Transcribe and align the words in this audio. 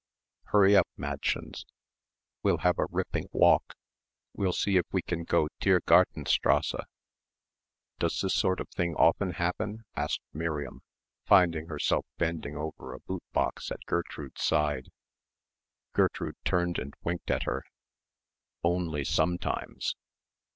"Hurry 0.45 0.75
up, 0.75 0.87
mädshuns, 0.97 1.63
we'll 2.41 2.57
have 2.65 2.79
a 2.79 2.87
ripping 2.89 3.27
walk. 3.31 3.75
We'll 4.33 4.51
see 4.51 4.77
if 4.77 4.87
we 4.91 5.03
can 5.03 5.25
go 5.25 5.47
Tiergartenstrasse." 5.59 6.85
"Does 7.99 8.19
this 8.19 8.33
sort 8.33 8.59
of 8.59 8.67
thing 8.69 8.95
often 8.95 9.33
happen?" 9.33 9.83
asked 9.95 10.21
Miriam, 10.33 10.81
finding 11.27 11.67
herself 11.67 12.07
bending 12.17 12.57
over 12.57 12.93
a 12.93 12.99
boot 13.01 13.21
box 13.31 13.69
at 13.69 13.85
Gertrude's 13.85 14.41
side. 14.41 14.89
Gertrude 15.93 16.43
turned 16.43 16.79
and 16.79 16.95
winked 17.03 17.29
at 17.29 17.43
her. 17.43 17.63
"Only 18.63 19.03
sometimes." 19.05 19.95